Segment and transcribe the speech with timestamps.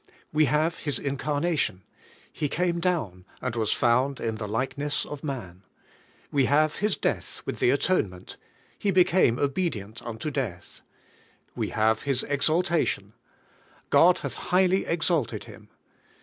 [0.33, 1.83] We have His incarnation—
[2.33, 5.61] He came down, and was found in the likeness of man.
[6.31, 8.37] We have his death with the atonement—
[8.79, 10.81] He became obedient unto death.
[11.55, 13.13] We have His exaltation—
[13.91, 15.69] God hath highly exalted Him.